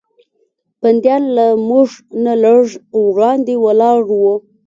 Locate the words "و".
4.19-4.21